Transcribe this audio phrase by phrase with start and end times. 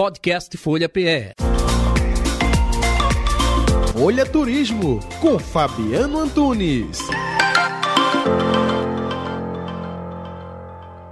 [0.00, 1.34] Podcast Folha PE.
[3.92, 7.00] Folha Turismo com Fabiano Antunes.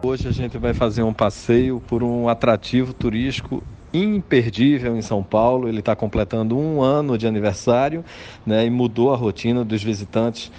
[0.02, 3.62] Hoje a gente vai fazer um passeio por um atrativo turístico
[3.92, 5.68] imperdível em São Paulo.
[5.68, 8.02] Ele está completando um ano de aniversário
[8.46, 10.50] né, e mudou a rotina dos visitantes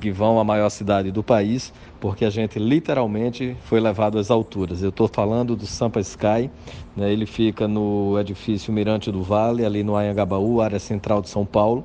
[0.00, 4.82] que vão à maior cidade do país, porque a gente literalmente foi levado às alturas.
[4.82, 6.50] Eu estou falando do Sampa Sky,
[6.96, 11.44] né, ele fica no edifício Mirante do Vale, ali no Anhangabaú, área central de São
[11.44, 11.84] Paulo.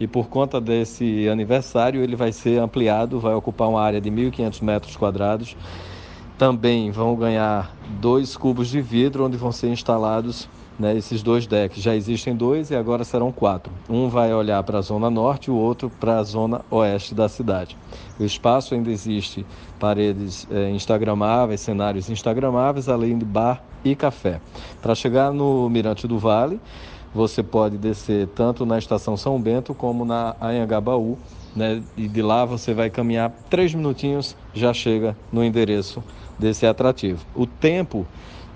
[0.00, 4.62] E por conta desse aniversário, ele vai ser ampliado, vai ocupar uma área de 1.500
[4.62, 5.56] metros quadrados.
[6.42, 11.80] Também vão ganhar dois cubos de vidro, onde vão ser instalados né, esses dois decks.
[11.80, 13.72] Já existem dois e agora serão quatro.
[13.88, 17.28] Um vai olhar para a zona norte e o outro para a zona oeste da
[17.28, 17.78] cidade.
[18.18, 19.46] O espaço ainda existe
[19.78, 24.40] paredes é, instagramáveis, cenários instagramáveis, além de bar e café.
[24.82, 26.60] Para chegar no Mirante do Vale,
[27.14, 31.16] você pode descer tanto na estação São Bento como na Anhangabaú,
[31.54, 31.82] né?
[31.96, 36.02] E de lá você vai caminhar três minutinhos, já chega no endereço
[36.38, 37.24] desse atrativo.
[37.34, 38.06] O tempo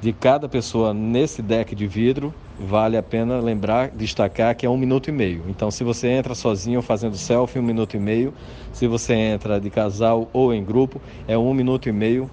[0.00, 4.76] de cada pessoa nesse deck de vidro, vale a pena lembrar, destacar que é um
[4.76, 5.44] minuto e meio.
[5.48, 8.32] Então, se você entra sozinho fazendo selfie, um minuto e meio.
[8.72, 12.30] Se você entra de casal ou em grupo, é um minuto e meio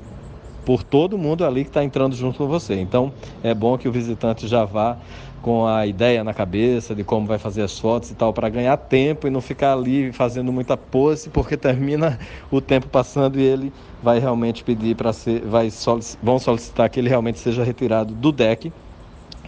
[0.65, 2.79] por todo mundo ali que está entrando junto com você.
[2.79, 3.11] Então,
[3.43, 4.97] é bom que o visitante já vá
[5.43, 8.77] com a ideia na cabeça de como vai fazer as fotos e tal, para ganhar
[8.77, 12.17] tempo e não ficar ali fazendo muita pose, porque termina
[12.49, 16.97] o tempo passando e ele vai realmente pedir para ser, vai solic, vão solicitar que
[16.97, 18.71] ele realmente seja retirado do deck,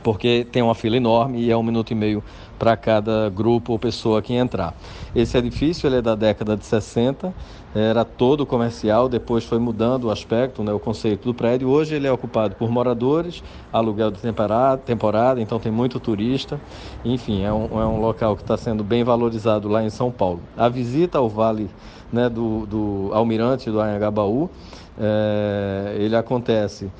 [0.05, 2.23] porque tem uma fila enorme e é um minuto e meio
[2.59, 4.75] para cada grupo ou pessoa que entrar.
[5.15, 7.33] Esse edifício ele é da década de 60,
[7.73, 11.69] era todo comercial, depois foi mudando o aspecto, né, o conceito do prédio.
[11.69, 16.61] Hoje ele é ocupado por moradores, aluguel de temporada, temporada então tem muito turista.
[17.03, 20.39] Enfim, é um, é um local que está sendo bem valorizado lá em São Paulo.
[20.55, 21.67] A visita ao Vale
[22.13, 24.51] né, do, do Almirante do Anhangabaú,
[24.99, 26.91] é, ele acontece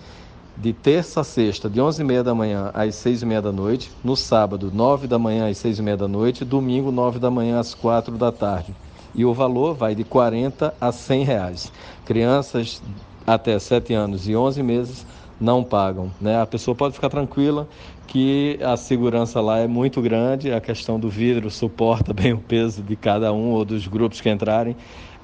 [0.57, 5.07] de terça a sexta, de 11h30 da manhã às 6h30 da noite, no sábado, 9
[5.07, 8.73] da manhã às 6h30 da noite, domingo, 9 da manhã às 4 da tarde.
[9.13, 11.71] E o valor vai de 40 a 100 reais.
[12.05, 12.81] Crianças
[13.25, 15.05] até 7 anos e 11 meses
[15.39, 16.11] não pagam.
[16.19, 16.39] Né?
[16.41, 17.67] A pessoa pode ficar tranquila
[18.07, 22.81] que a segurança lá é muito grande, a questão do vidro suporta bem o peso
[22.81, 24.75] de cada um ou dos grupos que entrarem.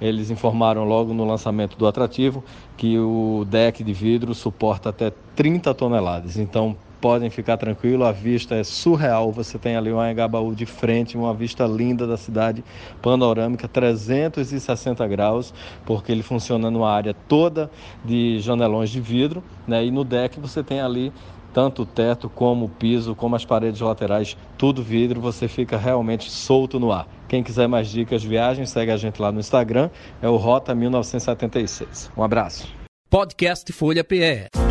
[0.01, 2.44] Eles informaram logo no lançamento do atrativo
[2.75, 6.38] que o deck de vidro suporta até 30 toneladas.
[6.38, 9.31] Então podem ficar tranquilos, a vista é surreal.
[9.31, 12.63] Você tem ali o Anhangabaú de frente, uma vista linda da cidade,
[13.01, 15.53] panorâmica, 360 graus,
[15.85, 17.69] porque ele funciona numa área toda
[18.06, 19.84] de janelões de vidro, né?
[19.84, 21.11] E no deck você tem ali
[21.53, 26.31] tanto o teto como o piso, como as paredes laterais, tudo vidro, você fica realmente
[26.31, 27.07] solto no ar.
[27.28, 29.90] Quem quiser mais dicas de viagem, segue a gente lá no Instagram,
[30.22, 32.09] é o Rota 1976.
[32.16, 32.67] Um abraço.
[33.09, 34.70] Podcast Folha PE.